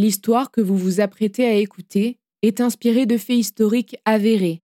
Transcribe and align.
L'histoire 0.00 0.50
que 0.50 0.62
vous 0.62 0.78
vous 0.78 1.02
apprêtez 1.02 1.44
à 1.44 1.56
écouter 1.56 2.16
est 2.40 2.62
inspirée 2.62 3.04
de 3.04 3.18
faits 3.18 3.36
historiques 3.36 3.98
avérés. 4.06 4.62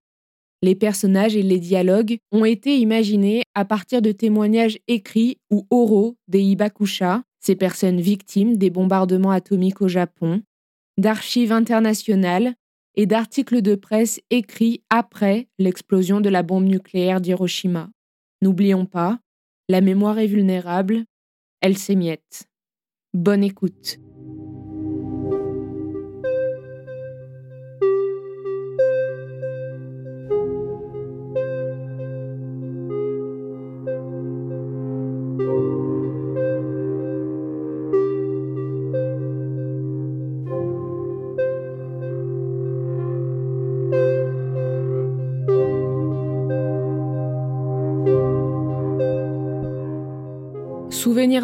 Les 0.63 0.75
personnages 0.75 1.37
et 1.37 1.43
les 1.43 1.59
dialogues 1.59 2.17
ont 2.33 2.47
été 2.47 2.79
imaginés 2.79 3.43
à 3.55 3.67
partir 3.67 4.01
de 4.01 4.13
témoignages 4.13 4.79
écrits 4.89 5.37
ou 5.51 5.67
oraux 5.69 6.17
des 6.27 6.41
Hibakusha, 6.41 7.23
ces 7.39 7.55
personnes 7.55 8.01
victimes 8.01 8.57
des 8.57 8.71
bombardements 8.71 9.31
atomiques 9.31 9.83
au 9.83 9.89
Japon, 9.89 10.41
d'archives 10.97 11.53
internationales 11.53 12.55
et 12.95 13.05
d'articles 13.05 13.61
de 13.61 13.75
presse 13.75 14.23
écrits 14.31 14.81
après 14.89 15.49
l'explosion 15.59 16.23
de 16.23 16.31
la 16.31 16.43
bombe 16.43 16.65
nucléaire 16.65 17.21
d'Hiroshima. 17.21 17.91
N'oublions 18.41 18.87
pas, 18.87 19.21
la 19.69 19.83
mémoire 19.83 20.19
est 20.19 20.29
vulnérable, 20.29 21.05
elle 21.61 21.77
s'émiette. 21.77 22.49
Bonne 23.13 23.45
écoute. 23.45 23.99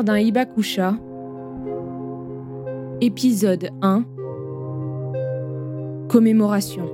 D'un 0.02 0.18
Hibakusha. 0.18 0.94
Épisode 3.00 3.70
1. 3.82 4.04
Commémoration. 6.08 6.90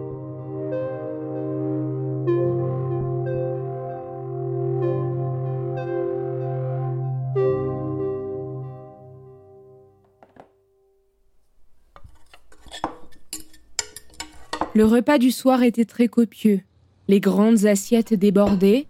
Le 14.75 14.85
repas 14.85 15.17
du 15.17 15.31
soir 15.31 15.63
était 15.63 15.87
très 15.87 16.09
copieux. 16.09 16.61
Les 17.09 17.21
grandes 17.21 17.65
assiettes 17.65 18.13
débordaient, 18.13 18.87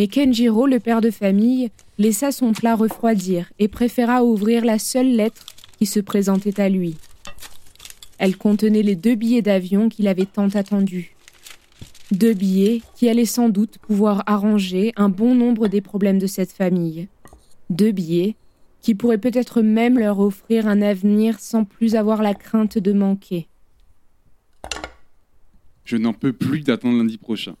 mais 0.00 0.08
Kenjiro, 0.08 0.66
le 0.66 0.80
père 0.80 1.02
de 1.02 1.10
famille, 1.10 1.68
laissa 1.98 2.32
son 2.32 2.52
plat 2.52 2.74
refroidir 2.74 3.52
et 3.58 3.68
préféra 3.68 4.24
ouvrir 4.24 4.64
la 4.64 4.78
seule 4.78 5.14
lettre 5.14 5.44
qui 5.76 5.84
se 5.84 6.00
présentait 6.00 6.58
à 6.58 6.70
lui. 6.70 6.96
Elle 8.16 8.38
contenait 8.38 8.80
les 8.80 8.96
deux 8.96 9.14
billets 9.14 9.42
d'avion 9.42 9.90
qu'il 9.90 10.08
avait 10.08 10.24
tant 10.24 10.48
attendus. 10.54 11.14
Deux 12.12 12.32
billets 12.32 12.80
qui 12.94 13.10
allaient 13.10 13.26
sans 13.26 13.50
doute 13.50 13.76
pouvoir 13.76 14.22
arranger 14.24 14.94
un 14.96 15.10
bon 15.10 15.34
nombre 15.34 15.68
des 15.68 15.82
problèmes 15.82 16.18
de 16.18 16.26
cette 16.26 16.52
famille. 16.52 17.08
Deux 17.68 17.92
billets 17.92 18.36
qui 18.80 18.94
pourraient 18.94 19.18
peut-être 19.18 19.60
même 19.60 19.98
leur 19.98 20.18
offrir 20.18 20.66
un 20.66 20.80
avenir 20.80 21.38
sans 21.40 21.64
plus 21.64 21.94
avoir 21.94 22.22
la 22.22 22.32
crainte 22.32 22.78
de 22.78 22.94
manquer. 22.94 23.48
Je 25.84 25.98
n'en 25.98 26.14
peux 26.14 26.32
plus 26.32 26.60
d'attendre 26.62 26.96
lundi 26.96 27.18
prochain. 27.18 27.54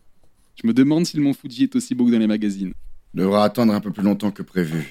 Je 0.62 0.66
me 0.66 0.74
demande 0.74 1.06
si 1.06 1.16
le 1.16 1.22
Mont 1.22 1.32
Fuji 1.32 1.64
est 1.64 1.76
aussi 1.76 1.94
beau 1.94 2.04
que 2.06 2.10
dans 2.10 2.18
les 2.18 2.26
magazines. 2.26 2.74
Devra 3.14 3.44
attendre 3.44 3.72
un 3.72 3.80
peu 3.80 3.90
plus 3.90 4.02
longtemps 4.02 4.30
que 4.30 4.42
prévu. 4.42 4.86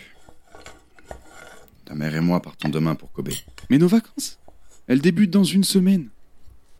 Ta 1.86 1.94
mère 1.94 2.16
et 2.16 2.22
moi 2.22 2.42
partons 2.42 2.70
demain 2.70 2.96
pour 2.96 3.12
Kobe. 3.12 3.30
Mais 3.70 3.78
nos 3.78 3.88
vacances 3.88 4.40
Elles 4.88 5.02
débutent 5.02 5.30
dans 5.30 5.44
une 5.44 5.64
semaine. 5.64 6.10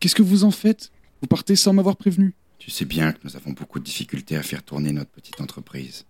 Qu'est-ce 0.00 0.16
que 0.16 0.22
vous 0.22 0.42
en 0.42 0.50
faites? 0.50 0.90
Vous 1.20 1.28
partez 1.28 1.54
sans 1.54 1.72
m'avoir 1.72 1.96
prévenu. 1.96 2.34
Tu 2.58 2.70
sais 2.70 2.84
bien 2.84 3.12
que 3.12 3.20
nous 3.22 3.36
avons 3.36 3.52
beaucoup 3.52 3.78
de 3.78 3.84
difficultés 3.84 4.36
à 4.36 4.42
faire 4.42 4.62
tourner 4.62 4.92
notre 4.92 5.10
petite 5.10 5.40
entreprise. 5.40 6.04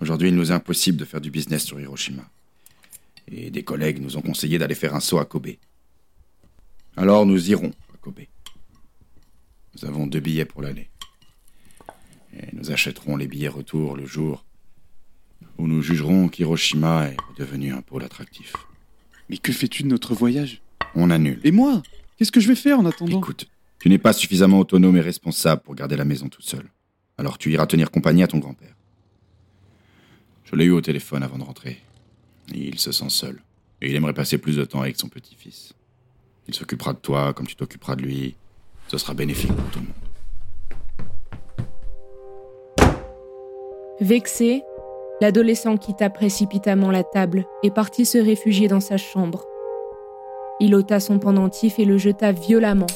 Aujourd'hui, 0.00 0.28
il 0.28 0.36
nous 0.36 0.52
est 0.52 0.54
impossible 0.54 0.98
de 0.98 1.04
faire 1.04 1.20
du 1.20 1.30
business 1.30 1.64
sur 1.64 1.80
Hiroshima. 1.80 2.22
Et 3.26 3.50
des 3.50 3.64
collègues 3.64 4.00
nous 4.00 4.16
ont 4.16 4.22
conseillé 4.22 4.58
d'aller 4.58 4.74
faire 4.76 4.94
un 4.94 5.00
saut 5.00 5.18
à 5.18 5.24
Kobe. 5.24 5.48
Alors 6.96 7.26
nous 7.26 7.50
irons 7.50 7.72
à 7.92 7.96
Kobe. 8.00 8.20
Nous 9.74 9.84
avons 9.88 10.06
deux 10.06 10.20
billets 10.20 10.44
pour 10.44 10.62
l'aller. 10.62 10.90
Et 12.34 12.48
nous 12.52 12.70
achèterons 12.70 13.16
les 13.16 13.26
billets 13.26 13.48
retour 13.48 13.96
le 13.96 14.06
jour 14.06 14.44
où 15.58 15.66
nous 15.66 15.82
jugerons 15.82 16.28
qu'Hiroshima 16.28 17.08
est 17.08 17.16
devenu 17.38 17.72
un 17.72 17.82
pôle 17.82 18.04
attractif. 18.04 18.54
Mais 19.28 19.36
que 19.36 19.52
fais-tu 19.52 19.82
de 19.82 19.88
notre 19.88 20.14
voyage? 20.14 20.62
On 20.94 21.10
annule. 21.10 21.40
Et 21.44 21.52
moi? 21.52 21.82
Qu'est-ce 22.16 22.32
que 22.32 22.40
je 22.40 22.48
vais 22.48 22.54
faire 22.54 22.78
en 22.78 22.86
attendant? 22.86 23.18
Écoute, 23.18 23.46
tu 23.78 23.88
n'es 23.88 23.98
pas 23.98 24.12
suffisamment 24.12 24.58
autonome 24.58 24.96
et 24.96 25.00
responsable 25.00 25.62
pour 25.62 25.74
garder 25.74 25.96
la 25.96 26.04
maison 26.04 26.28
toute 26.28 26.44
seule. 26.44 26.70
Alors 27.18 27.38
tu 27.38 27.50
iras 27.52 27.66
tenir 27.66 27.90
compagnie 27.90 28.22
à 28.22 28.26
ton 28.26 28.38
grand-père. 28.38 28.74
Je 30.44 30.56
l'ai 30.56 30.64
eu 30.64 30.70
au 30.70 30.80
téléphone 30.80 31.22
avant 31.22 31.38
de 31.38 31.44
rentrer. 31.44 31.78
Et 32.52 32.68
il 32.68 32.78
se 32.78 32.92
sent 32.92 33.10
seul. 33.10 33.40
Et 33.80 33.90
il 33.90 33.94
aimerait 33.94 34.14
passer 34.14 34.38
plus 34.38 34.56
de 34.56 34.64
temps 34.64 34.80
avec 34.80 34.98
son 34.98 35.08
petit-fils. 35.08 35.72
Il 36.48 36.54
s'occupera 36.54 36.92
de 36.92 36.98
toi 36.98 37.32
comme 37.32 37.46
tu 37.46 37.56
t'occuperas 37.56 37.96
de 37.96 38.02
lui. 38.02 38.34
Ce 38.88 38.98
sera 38.98 39.14
bénéfique 39.14 39.52
pour 39.52 39.70
tout 39.70 39.78
le 39.78 39.86
monde. 39.86 40.09
Vexé, 44.00 44.64
l'adolescent 45.20 45.76
quitta 45.76 46.08
précipitamment 46.08 46.90
la 46.90 47.04
table 47.04 47.44
et 47.62 47.70
partit 47.70 48.06
se 48.06 48.16
réfugier 48.16 48.66
dans 48.66 48.80
sa 48.80 48.96
chambre. 48.96 49.44
Il 50.58 50.74
ôta 50.74 51.00
son 51.00 51.18
pendentif 51.18 51.78
et 51.78 51.84
le 51.84 51.98
jeta 51.98 52.32
violemment. 52.32 52.86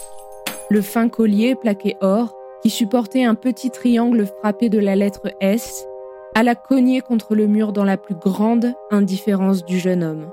Le 0.70 0.80
fin 0.80 1.10
collier 1.10 1.56
plaqué 1.56 1.96
or, 2.00 2.34
qui 2.62 2.70
supportait 2.70 3.24
un 3.24 3.34
petit 3.34 3.70
triangle 3.70 4.26
frappé 4.40 4.70
de 4.70 4.78
la 4.78 4.96
lettre 4.96 5.30
S, 5.40 5.86
alla 6.34 6.54
cogner 6.54 7.02
contre 7.02 7.34
le 7.34 7.46
mur 7.46 7.74
dans 7.74 7.84
la 7.84 7.98
plus 7.98 8.14
grande 8.14 8.72
indifférence 8.90 9.62
du 9.62 9.78
jeune 9.78 10.02
homme. 10.02 10.30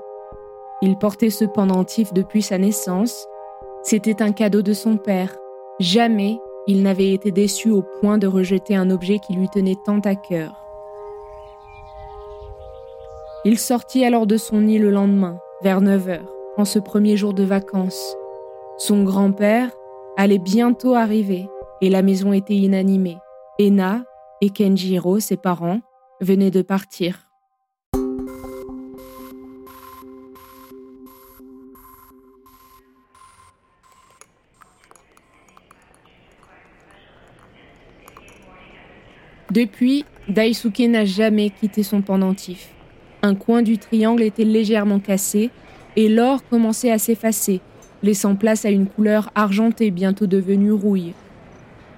Il 0.80 0.96
portait 0.96 1.28
ce 1.28 1.44
pendentif 1.44 2.14
depuis 2.14 2.40
sa 2.40 2.56
naissance. 2.56 3.26
C'était 3.82 4.22
un 4.22 4.32
cadeau 4.32 4.62
de 4.62 4.72
son 4.72 4.96
père. 4.96 5.36
Jamais 5.80 6.38
il 6.66 6.82
n'avait 6.82 7.12
été 7.12 7.30
déçu 7.30 7.70
au 7.70 7.82
point 7.82 8.16
de 8.18 8.26
rejeter 8.26 8.74
un 8.74 8.90
objet 8.90 9.18
qui 9.18 9.34
lui 9.34 9.48
tenait 9.48 9.76
tant 9.84 10.00
à 10.00 10.14
cœur. 10.14 10.61
Il 13.44 13.58
sortit 13.58 14.04
alors 14.04 14.28
de 14.28 14.36
son 14.36 14.60
nid 14.60 14.78
le 14.78 14.92
lendemain, 14.92 15.36
vers 15.62 15.80
9 15.80 16.08
heures, 16.08 16.32
en 16.56 16.64
ce 16.64 16.78
premier 16.78 17.16
jour 17.16 17.34
de 17.34 17.42
vacances. 17.42 18.16
Son 18.78 19.02
grand-père 19.02 19.72
allait 20.16 20.38
bientôt 20.38 20.94
arriver 20.94 21.48
et 21.80 21.90
la 21.90 22.02
maison 22.02 22.32
était 22.32 22.54
inanimée. 22.54 23.18
Ena 23.60 24.04
et 24.40 24.50
Kenjiro, 24.50 25.18
ses 25.18 25.36
parents, 25.36 25.80
venaient 26.20 26.52
de 26.52 26.62
partir. 26.62 27.26
Depuis, 39.50 40.04
Daisuke 40.28 40.78
n'a 40.88 41.04
jamais 41.04 41.50
quitté 41.50 41.82
son 41.82 42.02
pendentif. 42.02 42.72
Un 43.24 43.36
coin 43.36 43.62
du 43.62 43.78
triangle 43.78 44.22
était 44.22 44.44
légèrement 44.44 44.98
cassé 44.98 45.50
et 45.94 46.08
l'or 46.08 46.42
commençait 46.48 46.90
à 46.90 46.98
s'effacer, 46.98 47.60
laissant 48.02 48.34
place 48.34 48.64
à 48.64 48.70
une 48.70 48.88
couleur 48.88 49.30
argentée 49.36 49.92
bientôt 49.92 50.26
devenue 50.26 50.72
rouille. 50.72 51.12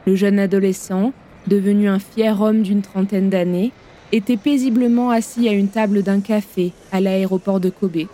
Le 0.07 0.17
jeune 0.17 0.39
adolescent, 0.39 1.15
devenu 1.47 1.89
un 1.89 1.99
fier 1.99 2.39
homme 2.43 2.61
d'une 2.61 2.83
trentaine 2.83 3.31
d'années, 3.31 3.73
était 4.13 4.37
paisiblement 4.37 5.11
assis 5.11 5.49
à 5.49 5.53
une 5.53 5.69
table 5.69 6.03
d'un 6.03 6.21
café 6.21 6.73
à 6.93 7.01
l'aéroport 7.01 7.59
de 7.59 7.71
Kobe. 7.71 8.07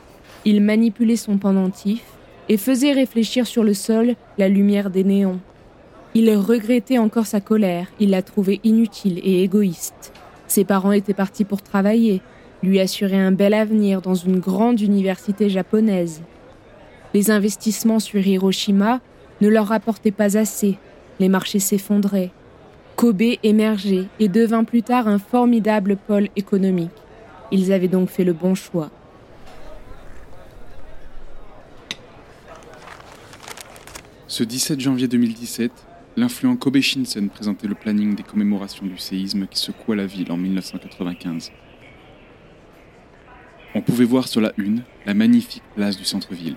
Il 0.44 0.62
manipulait 0.62 1.16
son 1.16 1.36
pendentif 1.36 2.02
et 2.48 2.56
faisait 2.56 2.92
réfléchir 2.92 3.44
sur 3.46 3.64
le 3.64 3.74
sol 3.74 4.14
la 4.38 4.48
lumière 4.48 4.88
des 4.88 5.02
néons. 5.02 5.40
Il 6.14 6.32
regrettait 6.36 6.98
encore 6.98 7.26
sa 7.26 7.40
colère, 7.40 7.88
il 7.98 8.10
la 8.10 8.22
trouvait 8.22 8.60
inutile 8.62 9.20
et 9.24 9.42
égoïste. 9.42 10.12
Ses 10.46 10.64
parents 10.64 10.92
étaient 10.92 11.12
partis 11.12 11.44
pour 11.44 11.62
travailler, 11.62 12.20
lui 12.62 12.80
assurer 12.80 13.18
un 13.18 13.32
bel 13.32 13.54
avenir 13.54 14.02
dans 14.02 14.14
une 14.14 14.38
grande 14.38 14.80
université 14.80 15.48
japonaise. 15.48 16.22
Les 17.14 17.30
investissements 17.30 18.00
sur 18.00 18.24
Hiroshima 18.26 19.00
ne 19.40 19.48
leur 19.48 19.66
rapportaient 19.66 20.10
pas 20.10 20.36
assez, 20.36 20.78
les 21.18 21.28
marchés 21.28 21.58
s'effondraient. 21.58 22.30
Kobe 22.96 23.22
émergeait 23.42 24.06
et 24.18 24.28
devint 24.28 24.64
plus 24.64 24.82
tard 24.82 25.08
un 25.08 25.18
formidable 25.18 25.96
pôle 25.96 26.28
économique. 26.36 26.90
Ils 27.50 27.72
avaient 27.72 27.88
donc 27.88 28.10
fait 28.10 28.24
le 28.24 28.34
bon 28.34 28.54
choix. 28.54 28.90
Ce 34.28 34.44
17 34.44 34.78
janvier 34.80 35.08
2017, 35.08 35.72
l'influent 36.16 36.56
Kobe 36.56 36.78
Shinsen 36.78 37.30
présentait 37.30 37.66
le 37.66 37.74
planning 37.74 38.14
des 38.14 38.22
commémorations 38.22 38.86
du 38.86 38.98
séisme 38.98 39.46
qui 39.46 39.58
secoua 39.58 39.96
la 39.96 40.06
ville 40.06 40.30
en 40.30 40.36
1995. 40.36 41.50
On 43.74 43.82
pouvait 43.82 44.04
voir 44.04 44.26
sur 44.26 44.40
la 44.40 44.52
une 44.56 44.82
la 45.06 45.14
magnifique 45.14 45.62
place 45.76 45.96
du 45.96 46.04
centre-ville. 46.04 46.56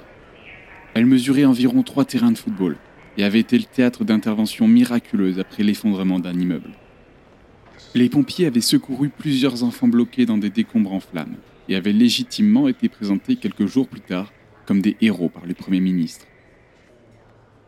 Elle 0.94 1.06
mesurait 1.06 1.46
environ 1.46 1.84
trois 1.84 2.06
terrains 2.06 2.32
de 2.32 2.38
football 2.38 2.78
et 3.18 3.24
avait 3.24 3.40
été 3.40 3.58
le 3.58 3.66
théâtre 3.66 4.04
d'interventions 4.04 4.68
miraculeuses 4.68 5.40
après 5.40 5.64
l'effondrement 5.64 6.20
d'un 6.20 6.34
immeuble. 6.34 6.72
Les 7.96 8.10
pompiers 8.10 8.48
avaient 8.48 8.62
secouru 8.62 9.10
plusieurs 9.10 9.64
enfants 9.64 9.88
bloqués 9.88 10.26
dans 10.26 10.38
des 10.38 10.50
décombres 10.50 10.94
en 10.94 11.00
flammes 11.00 11.36
et 11.70 11.76
avaient 11.76 11.94
légitimement 11.94 12.68
été 12.68 12.90
présentés 12.90 13.36
quelques 13.36 13.68
jours 13.68 13.88
plus 13.88 14.02
tard 14.02 14.34
comme 14.66 14.82
des 14.82 14.98
héros 15.02 15.30
par 15.30 15.46
le 15.46 15.54
Premier 15.54 15.80
ministre. 15.80 16.26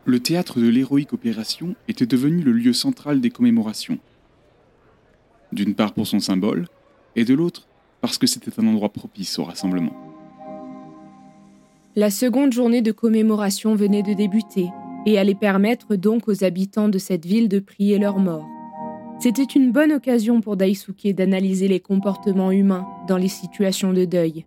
Le 0.04 0.20
théâtre 0.20 0.60
de 0.60 0.68
l'héroïque 0.68 1.12
opération 1.12 1.74
était 1.88 2.06
devenu 2.06 2.42
le 2.42 2.52
lieu 2.52 2.72
central 2.72 3.20
des 3.20 3.30
commémorations. 3.30 3.98
D'une 5.52 5.74
part 5.74 5.94
pour 5.94 6.06
son 6.06 6.20
symbole, 6.20 6.66
et 7.14 7.24
de 7.24 7.34
l'autre 7.34 7.66
parce 8.06 8.18
que 8.18 8.28
c'était 8.28 8.52
un 8.60 8.68
endroit 8.68 8.92
propice 8.92 9.36
au 9.40 9.42
rassemblement. 9.42 9.92
La 11.96 12.08
seconde 12.08 12.52
journée 12.52 12.80
de 12.80 12.92
commémoration 12.92 13.74
venait 13.74 14.04
de 14.04 14.12
débuter 14.12 14.68
et 15.06 15.18
allait 15.18 15.34
permettre 15.34 15.96
donc 15.96 16.28
aux 16.28 16.44
habitants 16.44 16.88
de 16.88 16.98
cette 16.98 17.26
ville 17.26 17.48
de 17.48 17.58
prier 17.58 17.98
leur 17.98 18.20
mort. 18.20 18.46
C'était 19.18 19.42
une 19.42 19.72
bonne 19.72 19.90
occasion 19.90 20.40
pour 20.40 20.56
Daisuke 20.56 21.16
d'analyser 21.16 21.66
les 21.66 21.80
comportements 21.80 22.52
humains 22.52 22.86
dans 23.08 23.16
les 23.16 23.26
situations 23.26 23.92
de 23.92 24.04
deuil. 24.04 24.44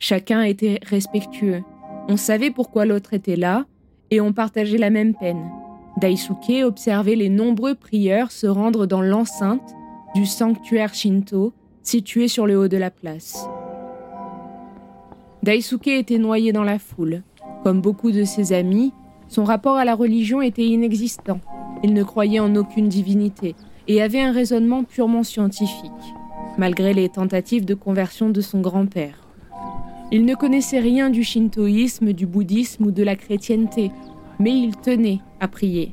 Chacun 0.00 0.42
était 0.42 0.80
respectueux. 0.82 1.62
On 2.08 2.16
savait 2.16 2.50
pourquoi 2.50 2.86
l'autre 2.86 3.14
était 3.14 3.36
là 3.36 3.66
et 4.10 4.20
on 4.20 4.32
partageait 4.32 4.78
la 4.78 4.90
même 4.90 5.14
peine. 5.14 5.48
Daisuke 5.98 6.64
observait 6.64 7.14
les 7.14 7.28
nombreux 7.28 7.76
prieurs 7.76 8.32
se 8.32 8.48
rendre 8.48 8.86
dans 8.86 9.02
l'enceinte 9.02 9.76
du 10.16 10.26
sanctuaire 10.26 10.92
Shinto 10.92 11.52
situé 11.90 12.28
sur 12.28 12.46
le 12.46 12.56
haut 12.56 12.68
de 12.68 12.76
la 12.76 12.90
place. 12.90 13.48
Daisuke 15.42 15.88
était 15.88 16.18
noyé 16.18 16.52
dans 16.52 16.62
la 16.62 16.78
foule. 16.78 17.22
Comme 17.64 17.80
beaucoup 17.80 18.12
de 18.12 18.22
ses 18.22 18.52
amis, 18.52 18.92
son 19.26 19.42
rapport 19.42 19.74
à 19.74 19.84
la 19.84 19.96
religion 19.96 20.40
était 20.40 20.64
inexistant. 20.64 21.40
Il 21.82 21.92
ne 21.92 22.04
croyait 22.04 22.38
en 22.38 22.54
aucune 22.54 22.88
divinité 22.88 23.56
et 23.88 24.02
avait 24.02 24.20
un 24.20 24.30
raisonnement 24.30 24.84
purement 24.84 25.24
scientifique, 25.24 25.90
malgré 26.58 26.94
les 26.94 27.08
tentatives 27.08 27.64
de 27.64 27.74
conversion 27.74 28.30
de 28.30 28.40
son 28.40 28.60
grand-père. 28.60 29.26
Il 30.12 30.24
ne 30.24 30.36
connaissait 30.36 30.78
rien 30.78 31.10
du 31.10 31.24
shintoïsme, 31.24 32.12
du 32.12 32.26
bouddhisme 32.26 32.86
ou 32.86 32.90
de 32.92 33.02
la 33.02 33.16
chrétienté, 33.16 33.90
mais 34.38 34.52
il 34.52 34.76
tenait 34.76 35.18
à 35.40 35.48
prier. 35.48 35.92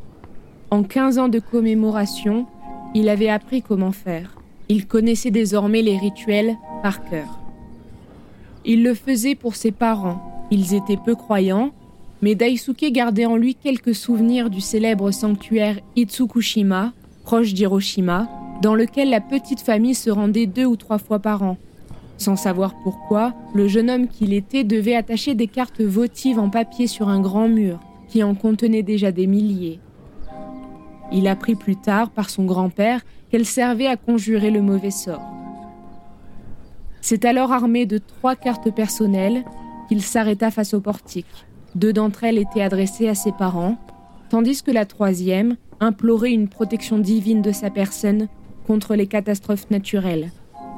En 0.69 0.83
15 0.83 1.17
ans 1.17 1.29
de 1.29 1.39
commémoration, 1.39 2.45
il 2.93 3.09
avait 3.09 3.29
appris 3.29 3.63
comment 3.63 3.91
faire. 3.91 4.36
Il 4.69 4.85
connaissait 4.85 5.31
désormais 5.31 5.81
les 5.81 5.97
rituels 5.97 6.57
par 6.83 7.03
cœur. 7.09 7.39
Il 8.65 8.83
le 8.83 8.93
faisait 8.93 9.35
pour 9.35 9.55
ses 9.55 9.71
parents. 9.71 10.45
Ils 10.51 10.73
étaient 10.73 10.97
peu 10.97 11.15
croyants, 11.15 11.71
mais 12.21 12.35
Daisuke 12.35 12.91
gardait 12.91 13.25
en 13.25 13.37
lui 13.37 13.55
quelques 13.55 13.95
souvenirs 13.95 14.49
du 14.49 14.59
célèbre 14.59 15.11
sanctuaire 15.11 15.79
Itsukushima, 15.95 16.93
proche 17.23 17.53
d'Hiroshima, 17.53 18.27
dans 18.61 18.75
lequel 18.75 19.09
la 19.09 19.21
petite 19.21 19.61
famille 19.61 19.95
se 19.95 20.09
rendait 20.09 20.47
deux 20.47 20.65
ou 20.65 20.75
trois 20.75 20.97
fois 20.97 21.19
par 21.19 21.43
an. 21.43 21.57
Sans 22.17 22.35
savoir 22.35 22.73
pourquoi, 22.83 23.33
le 23.53 23.67
jeune 23.67 23.89
homme 23.89 24.07
qu'il 24.07 24.33
était 24.33 24.63
devait 24.63 24.95
attacher 24.95 25.35
des 25.35 25.47
cartes 25.47 25.81
votives 25.81 26.39
en 26.39 26.49
papier 26.49 26.87
sur 26.87 27.09
un 27.09 27.19
grand 27.19 27.47
mur, 27.47 27.79
qui 28.09 28.23
en 28.23 28.33
contenait 28.33 28.83
déjà 28.83 29.11
des 29.11 29.27
milliers. 29.27 29.79
Il 31.11 31.27
apprit 31.27 31.55
plus 31.55 31.75
tard 31.75 32.09
par 32.09 32.29
son 32.29 32.45
grand-père 32.45 33.01
qu'elle 33.31 33.45
servait 33.45 33.87
à 33.87 33.97
conjurer 33.97 34.51
le 34.51 34.61
mauvais 34.61 34.91
sort. 34.91 35.21
C'est 37.01 37.25
alors 37.25 37.53
armé 37.53 37.85
de 37.85 37.97
trois 37.97 38.35
cartes 38.35 38.73
personnelles 38.73 39.45
qu'il 39.87 40.01
s'arrêta 40.01 40.51
face 40.51 40.73
au 40.73 40.81
portique. 40.81 41.25
Deux 41.75 41.93
d'entre 41.93 42.23
elles 42.23 42.37
étaient 42.37 42.61
adressées 42.61 43.07
à 43.07 43.15
ses 43.15 43.31
parents, 43.31 43.77
tandis 44.29 44.61
que 44.61 44.71
la 44.71 44.85
troisième 44.85 45.55
implorait 45.79 46.31
une 46.31 46.49
protection 46.49 46.97
divine 46.97 47.41
de 47.41 47.51
sa 47.51 47.69
personne 47.69 48.27
contre 48.65 48.95
les 48.95 49.07
catastrophes 49.07 49.69
naturelles. 49.69 50.31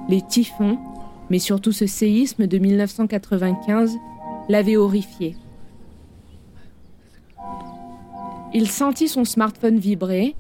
Les 0.08 0.22
typhons, 0.22 0.78
mais 1.30 1.40
surtout 1.40 1.72
ce 1.72 1.88
séisme 1.88 2.48
de 2.48 2.58
1995, 2.58 3.98
l'avaient 4.50 4.78
horrifié. 4.78 5.36
Il 8.54 8.68
sentit 8.68 9.08
son 9.08 9.26
smartphone 9.26 9.78
vibrer. 9.78 10.36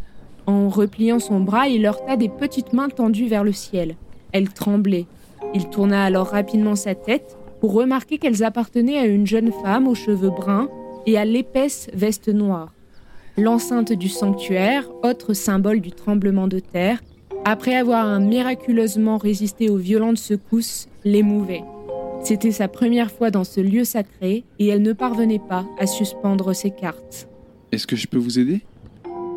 En 0.47 0.67
repliant 0.69 1.19
son 1.19 1.41
bras, 1.41 1.67
il 1.67 1.85
heurta 1.85 2.17
des 2.17 2.29
petites 2.29 2.73
mains 2.73 2.89
tendues 2.89 3.27
vers 3.27 3.43
le 3.43 3.51
ciel. 3.51 3.95
Elles 4.31 4.49
tremblaient. 4.49 5.05
Il 5.53 5.69
tourna 5.69 6.03
alors 6.03 6.27
rapidement 6.27 6.75
sa 6.75 6.95
tête 6.95 7.37
pour 7.59 7.73
remarquer 7.73 8.17
qu'elles 8.17 8.43
appartenaient 8.43 8.97
à 8.97 9.05
une 9.05 9.27
jeune 9.27 9.51
femme 9.51 9.87
aux 9.87 9.95
cheveux 9.95 10.29
bruns 10.29 10.69
et 11.05 11.17
à 11.17 11.25
l'épaisse 11.25 11.87
veste 11.93 12.29
noire. 12.29 12.73
L'enceinte 13.37 13.93
du 13.93 14.09
sanctuaire, 14.09 14.89
autre 15.03 15.33
symbole 15.33 15.79
du 15.79 15.91
tremblement 15.91 16.47
de 16.47 16.59
terre, 16.59 17.01
après 17.45 17.75
avoir 17.75 18.19
miraculeusement 18.19 19.17
résisté 19.17 19.69
aux 19.69 19.77
violentes 19.77 20.17
secousses, 20.17 20.87
l'émouvait. 21.05 21.63
C'était 22.21 22.51
sa 22.51 22.67
première 22.67 23.11
fois 23.11 23.31
dans 23.31 23.45
ce 23.45 23.61
lieu 23.61 23.85
sacré 23.85 24.43
et 24.57 24.67
elle 24.67 24.81
ne 24.81 24.93
parvenait 24.93 25.39
pas 25.39 25.65
à 25.79 25.87
suspendre 25.87 26.53
ses 26.53 26.71
cartes. 26.71 27.29
Est-ce 27.71 27.85
que 27.85 27.95
je 27.95 28.07
peux 28.07 28.17
vous 28.17 28.39
aider? 28.39 28.61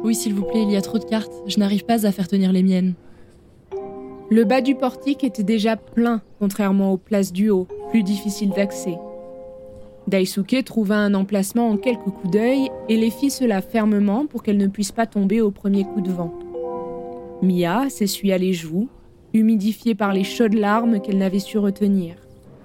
Oui, 0.05 0.15
s'il 0.15 0.35
vous 0.35 0.45
plaît, 0.45 0.63
il 0.63 0.71
y 0.71 0.77
a 0.77 0.81
trop 0.81 0.99
de 0.99 1.05
cartes. 1.05 1.33
Je 1.47 1.59
n'arrive 1.59 1.85
pas 1.85 2.07
à 2.07 2.13
faire 2.13 2.29
tenir 2.29 2.51
les 2.53 2.63
miennes. 2.63 2.95
Le 4.31 4.45
bas 4.45 4.63
du 4.63 4.75
portique 4.75 5.23
était 5.23 5.43
déjà 5.43 5.77
plein, 5.77 6.23
contrairement 6.39 6.93
aux 6.93 6.97
places 6.97 7.33
du 7.33 7.51
haut, 7.51 7.69
plus 7.91 8.03
difficiles 8.03 8.51
d'accès. 8.51 8.99
Daisuke 10.09 10.65
trouva 10.65 10.97
un 10.97 11.13
emplacement 11.13 11.69
en 11.69 11.77
quelques 11.77 12.01
coups 12.01 12.31
d'œil 12.31 12.71
et 12.89 12.97
les 12.97 13.11
fit 13.11 13.31
cela 13.31 13.61
fermement 13.61 14.27
pour 14.27 14.43
qu'elle 14.43 14.57
ne 14.57 14.67
puisse 14.67 14.93
pas 14.93 15.07
tomber 15.07 15.43
au 15.43 15.51
premier 15.51 15.85
coup 15.85 16.01
de 16.01 16.11
vent. 16.11 16.33
Mia 17.43 17.91
s'essuya 17.91 18.39
les 18.39 18.55
joues, 18.55 18.89
humidifiée 19.35 19.95
par 19.95 20.15
les 20.15 20.25
chaudes 20.25 20.55
larmes 20.55 21.01
qu'elle 21.01 21.19
n'avait 21.19 21.39
su 21.39 21.59
retenir. 21.59 22.15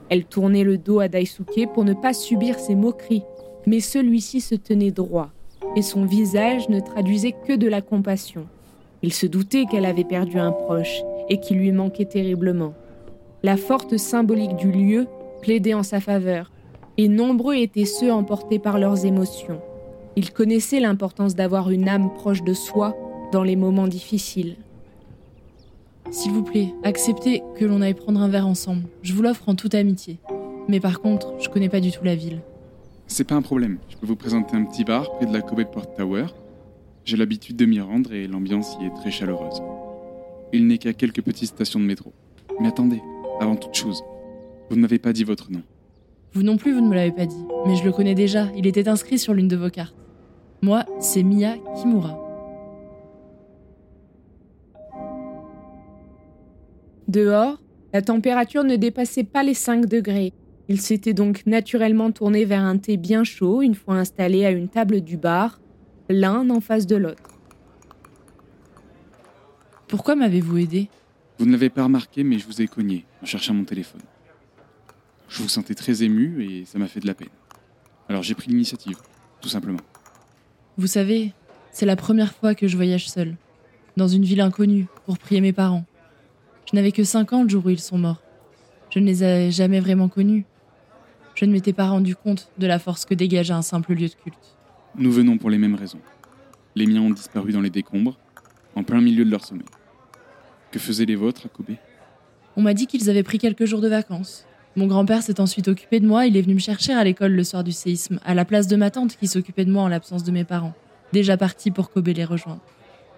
Elle 0.09 0.23
tournait 0.23 0.63
le 0.63 0.77
dos 0.77 1.01
à 1.01 1.09
Daisuke 1.09 1.67
pour 1.73 1.83
ne 1.83 1.93
pas 1.93 2.13
subir 2.13 2.57
ses 2.57 2.75
moqueries, 2.75 3.23
mais 3.65 3.81
celui-ci 3.81 4.39
se 4.39 4.55
tenait 4.55 4.91
droit 4.91 5.31
et 5.75 5.81
son 5.81 6.05
visage 6.05 6.69
ne 6.69 6.79
traduisait 6.79 7.35
que 7.47 7.53
de 7.53 7.67
la 7.67 7.81
compassion. 7.81 8.47
Il 9.03 9.13
se 9.13 9.25
doutait 9.25 9.65
qu'elle 9.65 9.85
avait 9.85 10.03
perdu 10.03 10.39
un 10.39 10.51
proche 10.51 11.01
et 11.29 11.39
qu'il 11.39 11.57
lui 11.57 11.71
manquait 11.71 12.05
terriblement. 12.05 12.73
La 13.43 13.57
forte 13.57 13.97
symbolique 13.97 14.55
du 14.55 14.71
lieu 14.71 15.07
plaidait 15.41 15.75
en 15.75 15.83
sa 15.83 15.99
faveur, 15.99 16.51
et 16.97 17.07
nombreux 17.07 17.55
étaient 17.55 17.85
ceux 17.85 18.11
emportés 18.11 18.57
par 18.57 18.79
leurs 18.79 19.05
émotions. 19.05 19.61
Il 20.15 20.31
connaissait 20.31 20.79
l'importance 20.79 21.35
d'avoir 21.35 21.69
une 21.69 21.87
âme 21.87 22.11
proche 22.15 22.43
de 22.43 22.53
soi 22.53 22.95
dans 23.31 23.43
les 23.43 23.55
moments 23.55 23.87
difficiles. 23.87 24.55
S'il 26.09 26.31
vous 26.31 26.43
plaît, 26.43 26.73
acceptez 26.83 27.43
que 27.55 27.65
l'on 27.65 27.81
aille 27.81 27.93
prendre 27.93 28.21
un 28.21 28.29
verre 28.29 28.47
ensemble. 28.47 28.83
Je 29.03 29.13
vous 29.13 29.21
l'offre 29.21 29.47
en 29.47 29.55
toute 29.55 29.75
amitié. 29.75 30.17
Mais 30.67 30.79
par 30.79 31.01
contre, 31.01 31.33
je 31.39 31.49
connais 31.49 31.69
pas 31.69 31.81
du 31.81 31.91
tout 31.91 32.03
la 32.03 32.15
ville. 32.15 32.41
C'est 33.07 33.23
pas 33.23 33.35
un 33.35 33.41
problème. 33.41 33.77
Je 33.89 33.95
peux 33.95 34.05
vous 34.05 34.17
présenter 34.17 34.55
un 34.55 34.63
petit 34.65 34.83
bar 34.83 35.09
près 35.15 35.25
de 35.25 35.33
la 35.33 35.41
Kobe 35.41 35.63
Port 35.71 35.93
Tower. 35.95 36.25
J'ai 37.05 37.15
l'habitude 37.15 37.55
de 37.55 37.65
m'y 37.65 37.79
rendre 37.79 38.13
et 38.13 38.27
l'ambiance 38.27 38.75
y 38.81 38.85
est 38.85 38.93
très 38.95 39.11
chaleureuse. 39.11 39.61
il 40.51 40.67
n'est 40.67 40.77
qu'à 40.77 40.93
quelques 40.93 41.21
petites 41.21 41.49
stations 41.49 41.79
de 41.79 41.85
métro. 41.85 42.11
Mais 42.59 42.67
attendez, 42.67 43.01
avant 43.39 43.55
toute 43.55 43.75
chose, 43.75 44.03
vous 44.69 44.75
ne 44.75 44.81
m'avez 44.81 44.99
pas 44.99 45.13
dit 45.13 45.23
votre 45.23 45.51
nom. 45.51 45.63
Vous 46.33 46.43
non 46.43 46.57
plus, 46.57 46.73
vous 46.73 46.81
ne 46.81 46.89
me 46.89 46.95
l'avez 46.95 47.13
pas 47.13 47.25
dit, 47.25 47.45
mais 47.65 47.75
je 47.75 47.85
le 47.85 47.91
connais 47.93 48.13
déjà, 48.13 48.47
il 48.55 48.67
était 48.67 48.89
inscrit 48.89 49.17
sur 49.17 49.33
l'une 49.33 49.47
de 49.47 49.55
vos 49.55 49.69
cartes. 49.69 49.95
Moi, 50.61 50.85
c'est 50.99 51.23
Mia 51.23 51.55
Kimura. 51.75 52.19
Dehors, 57.07 57.61
la 57.93 58.01
température 58.01 58.65
ne 58.65 58.75
dépassait 58.75 59.23
pas 59.23 59.43
les 59.43 59.53
5 59.53 59.85
degrés. 59.85 60.33
Il 60.69 60.81
s'était 60.81 61.13
donc 61.13 61.45
naturellement 61.45 62.11
tourné 62.11 62.43
vers 62.43 62.61
un 62.61 62.77
thé 62.77 62.97
bien 62.97 63.23
chaud 63.23 63.61
une 63.61 63.75
fois 63.75 63.95
installé 63.95 64.45
à 64.45 64.51
une 64.51 64.67
table 64.67 65.01
du 65.01 65.15
bar, 65.15 65.61
l'un 66.09 66.49
en 66.49 66.59
face 66.59 66.85
de 66.85 66.97
l'autre. 66.97 67.23
Pourquoi 69.87 70.15
m'avez-vous 70.15 70.57
aidé? 70.57 70.89
Vous 71.39 71.45
ne 71.45 71.51
l'avez 71.51 71.69
pas 71.69 71.83
remarqué, 71.83 72.23
mais 72.23 72.37
je 72.39 72.45
vous 72.45 72.61
ai 72.61 72.67
cogné 72.67 73.05
en 73.21 73.25
cherchant 73.25 73.53
mon 73.53 73.63
téléphone. 73.63 74.01
Je 75.29 75.41
vous 75.41 75.47
sentais 75.47 75.75
très 75.75 76.03
ému 76.03 76.43
et 76.43 76.65
ça 76.65 76.79
m'a 76.79 76.87
fait 76.87 76.99
de 76.99 77.07
la 77.07 77.13
peine. 77.13 77.29
Alors 78.09 78.23
j'ai 78.23 78.35
pris 78.35 78.49
l'initiative, 78.49 78.97
tout 79.39 79.49
simplement. 79.49 79.79
Vous 80.77 80.87
savez, 80.87 81.33
c'est 81.71 81.85
la 81.85 81.95
première 81.95 82.33
fois 82.33 82.55
que 82.55 82.67
je 82.67 82.75
voyage 82.75 83.09
seul, 83.09 83.35
dans 83.95 84.07
une 84.07 84.23
ville 84.23 84.41
inconnue, 84.41 84.87
pour 85.05 85.17
prier 85.17 85.39
mes 85.39 85.53
parents. 85.53 85.85
Je 86.69 86.75
n'avais 86.75 86.91
que 86.91 87.03
5 87.05 87.31
ans 87.31 87.43
le 87.43 87.49
jour 87.49 87.65
où 87.65 87.69
ils 87.69 87.79
sont 87.79 87.97
morts. 87.97 88.21
Je 88.89 88.99
ne 88.99 89.05
les 89.05 89.23
ai 89.23 89.51
jamais 89.51 89.79
vraiment 89.79 90.09
connus. 90.09 90.45
Je 91.37 91.45
ne 91.45 91.51
m'étais 91.51 91.71
pas 91.71 91.87
rendu 91.87 92.15
compte 92.15 92.49
de 92.57 92.65
la 92.65 92.79
force 92.79 93.05
que 93.05 93.13
dégageait 93.13 93.53
un 93.53 93.61
simple 93.61 93.93
lieu 93.93 94.07
de 94.07 94.13
culte. 94.15 94.57
Nous 94.95 95.11
venons 95.11 95.37
pour 95.37 95.51
les 95.51 95.59
mêmes 95.59 95.75
raisons. 95.75 95.99
Les 96.73 96.87
miens 96.87 97.01
ont 97.01 97.11
disparu 97.11 97.51
dans 97.51 97.61
les 97.61 97.69
décombres, 97.69 98.17
en 98.75 98.81
plein 98.81 99.01
milieu 99.01 99.23
de 99.23 99.29
leur 99.29 99.45
sommeil. 99.45 99.67
Que 100.71 100.79
faisaient 100.79 101.05
les 101.05 101.15
vôtres 101.15 101.45
à 101.45 101.49
Kobe 101.49 101.75
On 102.55 102.63
m'a 102.63 102.73
dit 102.73 102.87
qu'ils 102.87 103.07
avaient 103.11 103.21
pris 103.21 103.37
quelques 103.37 103.65
jours 103.65 103.81
de 103.81 103.87
vacances. 103.87 104.47
Mon 104.75 104.87
grand-père 104.87 105.21
s'est 105.21 105.39
ensuite 105.39 105.67
occupé 105.67 105.99
de 105.99 106.07
moi, 106.07 106.25
il 106.25 106.35
est 106.35 106.41
venu 106.41 106.55
me 106.55 106.59
chercher 106.59 106.93
à 106.93 107.03
l'école 107.03 107.33
le 107.33 107.43
soir 107.43 107.63
du 107.63 107.71
séisme, 107.71 108.19
à 108.25 108.33
la 108.33 108.43
place 108.43 108.65
de 108.65 108.75
ma 108.75 108.89
tante 108.89 109.15
qui 109.15 109.27
s'occupait 109.27 109.65
de 109.65 109.71
moi 109.71 109.83
en 109.83 109.89
l'absence 109.89 110.23
de 110.23 110.31
mes 110.31 110.43
parents, 110.43 110.73
déjà 111.13 111.37
partis 111.37 111.69
pour 111.69 111.91
Kobe 111.91 112.07
les 112.07 112.25
rejoindre. 112.25 112.61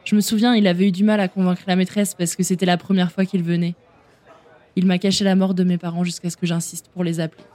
Je 0.03 0.17
me 0.17 0.21
souviens, 0.21 0.55
il 0.55 0.67
avait 0.67 0.89
eu 0.89 0.91
du 0.91 1.05
mal 1.05 1.21
à 1.21 1.29
convaincre 1.29 1.61
la 1.67 1.77
maîtresse 1.77 2.15
parce 2.15 2.35
que 2.35 2.43
c'était 2.43 2.65
la 2.65 2.75
première 2.75 3.13
fois 3.13 3.23
qu'il 3.23 3.43
venait. 3.43 3.75
Il 4.75 4.87
m'a 4.87 4.97
caché 4.97 5.23
la 5.23 5.37
mort 5.37 5.53
de 5.53 5.63
mes 5.63 5.77
parents 5.77 6.03
jusqu'à 6.03 6.29
ce 6.29 6.35
que 6.35 6.45
j'insiste 6.45 6.89
pour 6.89 7.05
les 7.05 7.21
appeler. 7.21 7.45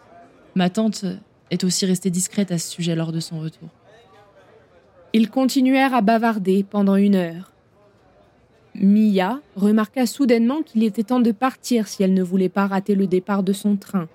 Ma 0.55 0.71
tante 0.71 1.05
est 1.51 1.65
aussi 1.65 1.87
restée 1.87 2.11
discrète 2.11 2.53
à 2.53 2.59
ce 2.59 2.71
sujet 2.71 2.95
lors 2.95 3.13
de 3.13 3.21
son 3.21 3.41
retour. 3.41 3.69
Ils 5.13 5.31
continuèrent 5.31 5.95
à 5.95 6.01
bavarder 6.01 6.65
pendant 6.69 6.97
une 6.97 7.15
heure. 7.15 7.53
Mia 8.75 9.41
remarqua 9.55 10.07
soudainement 10.07 10.63
qu'il 10.63 10.83
était 10.83 11.05
temps 11.05 11.21
de 11.21 11.31
partir 11.31 11.87
si 11.87 12.03
elle 12.03 12.15
ne 12.15 12.23
voulait 12.23 12.49
pas 12.49 12.67
rater 12.67 12.95
le 12.95 13.07
départ 13.07 13.43
de 13.45 13.53
son 13.53 13.77
train. 13.77 14.09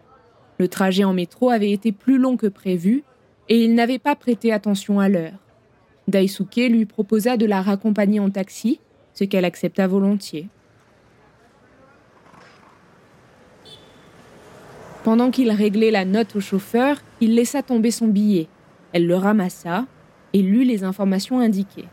Le 0.57 0.67
trajet 0.67 1.05
en 1.05 1.13
métro 1.13 1.49
avait 1.49 1.71
été 1.71 1.93
plus 1.93 2.17
long 2.17 2.35
que 2.35 2.47
prévu 2.47 3.03
et 3.47 3.63
il 3.63 3.75
n'avait 3.75 3.99
pas 3.99 4.15
prêté 4.15 4.51
attention 4.51 4.99
à 4.99 5.07
l'heure. 5.07 5.39
Daisuke 6.09 6.67
lui 6.69 6.85
proposa 6.85 7.37
de 7.37 7.45
la 7.45 7.61
raccompagner 7.61 8.19
en 8.19 8.29
taxi, 8.29 8.79
ce 9.13 9.23
qu'elle 9.23 9.45
accepta 9.45 9.87
volontiers. 9.87 10.49
Pendant 15.09 15.31
qu'il 15.31 15.49
réglait 15.49 15.89
la 15.89 16.05
note 16.05 16.35
au 16.35 16.39
chauffeur, 16.39 17.01
il 17.19 17.33
laissa 17.33 17.63
tomber 17.63 17.89
son 17.89 18.07
billet. 18.07 18.47
Elle 18.93 19.07
le 19.07 19.15
ramassa 19.15 19.87
et 20.33 20.43
lut 20.43 20.63
les 20.63 20.83
informations 20.83 21.39
indiquées. 21.39 21.87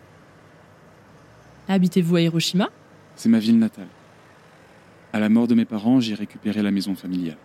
Habitez-vous 1.67 2.17
à 2.17 2.21
Hiroshima? 2.21 2.69
C'est 3.15 3.31
ma 3.31 3.39
ville 3.39 3.59
natale. 3.59 3.87
À 5.15 5.19
la 5.19 5.31
mort 5.31 5.47
de 5.47 5.55
mes 5.55 5.65
parents, 5.65 5.99
j'ai 5.99 6.13
récupéré 6.13 6.61
la 6.61 6.71
maison 6.71 6.95
familiale. 6.95 7.39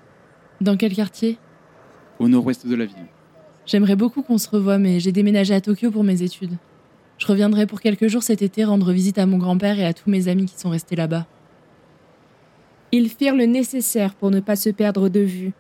Dans 0.60 0.76
quel 0.76 0.94
quartier? 0.94 1.38
Au 2.20 2.28
nord-ouest 2.28 2.68
de 2.68 2.76
la 2.76 2.84
ville. 2.84 3.08
J'aimerais 3.66 3.96
beaucoup 3.96 4.24
qu'on 4.24 4.38
se 4.38 4.50
revoie, 4.50 4.78
mais 4.78 5.00
j'ai 5.00 5.14
déménagé 5.14 5.54
à 5.54 5.62
Tokyo 5.62 5.90
pour 5.90 6.04
mes 6.04 6.22
études. 6.22 6.58
Je 7.18 7.28
reviendrai 7.28 7.66
pour 7.66 7.80
quelques 7.80 8.10
jours 8.10 8.24
cet 8.24 8.42
été 8.42 8.66
rendre 8.66 8.92
visite 8.92 9.20
à 9.20 9.26
mon 9.26 9.38
grand-père 9.38 9.80
et 9.80 9.86
à 9.86 9.94
tous 9.94 10.10
mes 10.10 10.28
amis 10.28 10.48
qui 10.48 10.60
sont 10.60 10.70
restés 10.70 10.98
là-bas. 10.98 11.28
Ils 12.92 13.08
firent 13.08 13.38
le 13.38 13.46
nécessaire 13.46 14.16
pour 14.16 14.32
ne 14.32 14.42
pas 14.42 14.58
se 14.58 14.70
perdre 14.70 15.08
de 15.08 15.22
vue, 15.22 15.54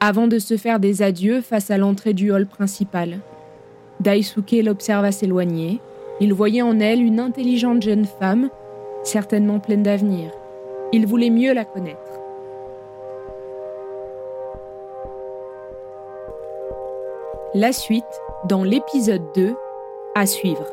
avant 0.00 0.28
de 0.28 0.38
se 0.38 0.56
faire 0.56 0.80
des 0.80 1.02
adieux 1.02 1.40
face 1.40 1.70
à 1.70 1.78
l'entrée 1.78 2.14
du 2.14 2.30
hall 2.30 2.46
principal. 2.46 3.18
Daisuke 4.00 4.62
l'observa 4.62 5.12
s'éloigner. 5.12 5.80
Il 6.20 6.32
voyait 6.32 6.62
en 6.62 6.78
elle 6.80 7.02
une 7.02 7.20
intelligente 7.20 7.82
jeune 7.82 8.04
femme, 8.04 8.48
certainement 9.02 9.58
pleine 9.58 9.82
d'avenir. 9.82 10.30
Il 10.92 11.06
voulait 11.06 11.30
mieux 11.30 11.52
la 11.52 11.64
connaître. 11.64 11.98
La 17.54 17.72
suite 17.72 18.04
dans 18.48 18.62
l'épisode 18.62 19.22
2 19.34 19.54
à 20.14 20.26
suivre. 20.26 20.66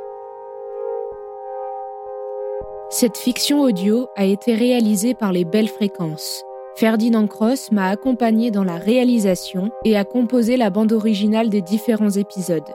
Cette 2.89 3.17
fiction 3.17 3.61
audio 3.61 4.07
a 4.15 4.25
été 4.25 4.55
réalisée 4.55 5.15
par 5.15 5.31
les 5.31 5.45
Belles 5.45 5.67
Fréquences. 5.67 6.45
Ferdinand 6.77 7.27
Cross 7.27 7.71
m'a 7.71 7.87
accompagné 7.87 8.51
dans 8.51 8.65
la 8.65 8.75
réalisation 8.75 9.71
et 9.85 9.95
a 9.95 10.03
composé 10.03 10.57
la 10.57 10.69
bande 10.69 10.91
originale 10.91 11.49
des 11.49 11.61
différents 11.61 12.09
épisodes. 12.09 12.67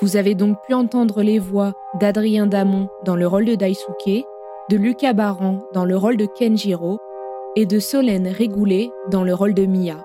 Vous 0.00 0.16
avez 0.16 0.34
donc 0.34 0.56
pu 0.66 0.74
entendre 0.74 1.22
les 1.22 1.38
voix 1.38 1.72
d'Adrien 2.00 2.48
Damon 2.48 2.88
dans 3.04 3.14
le 3.14 3.28
rôle 3.28 3.44
de 3.44 3.54
Daisuke, 3.54 4.24
de 4.70 4.76
Lucas 4.76 5.12
Baran 5.12 5.60
dans 5.72 5.84
le 5.84 5.96
rôle 5.96 6.16
de 6.16 6.26
Kenjiro 6.26 6.98
et 7.54 7.64
de 7.64 7.78
Solène 7.78 8.26
Régoulet 8.26 8.90
dans 9.08 9.22
le 9.22 9.34
rôle 9.34 9.54
de 9.54 9.66
Mia. 9.66 10.04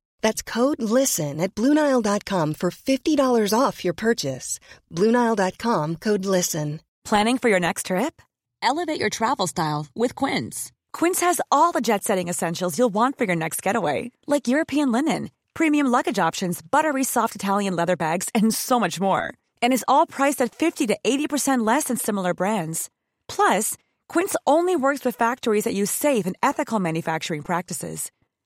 That's 0.21 0.41
code 0.41 0.81
LISTEN 0.81 1.41
at 1.41 1.55
Bluenile.com 1.55 2.53
for 2.53 2.71
$50 2.71 3.59
off 3.59 3.83
your 3.83 3.93
purchase. 3.93 4.59
Bluenile.com 4.91 5.95
code 5.97 6.25
LISTEN. 6.25 6.79
Planning 7.03 7.37
for 7.39 7.49
your 7.49 7.59
next 7.59 7.87
trip? 7.87 8.21
Elevate 8.61 8.99
your 8.99 9.09
travel 9.09 9.47
style 9.47 9.87
with 9.95 10.13
Quince. 10.15 10.71
Quince 10.93 11.21
has 11.21 11.41
all 11.51 11.71
the 11.71 11.81
jet 11.81 12.03
setting 12.03 12.27
essentials 12.27 12.77
you'll 12.77 12.93
want 12.93 13.17
for 13.17 13.23
your 13.23 13.35
next 13.35 13.63
getaway, 13.63 14.11
like 14.27 14.47
European 14.47 14.91
linen, 14.91 15.31
premium 15.53 15.87
luggage 15.87 16.19
options, 16.19 16.61
buttery 16.61 17.03
soft 17.03 17.35
Italian 17.35 17.75
leather 17.75 17.95
bags, 17.95 18.29
and 18.35 18.53
so 18.53 18.79
much 18.79 18.99
more. 18.99 19.33
And 19.61 19.73
is 19.73 19.85
all 19.87 20.05
priced 20.05 20.41
at 20.41 20.53
50 20.53 20.87
to 20.87 20.97
80% 21.03 21.65
less 21.65 21.85
than 21.85 21.97
similar 21.97 22.33
brands. 22.35 22.89
Plus, 23.27 23.77
Quince 24.07 24.35
only 24.45 24.75
works 24.75 25.03
with 25.03 25.15
factories 25.15 25.63
that 25.63 25.73
use 25.73 25.89
safe 25.89 26.27
and 26.27 26.35
ethical 26.43 26.79
manufacturing 26.79 27.41
practices. 27.41 28.11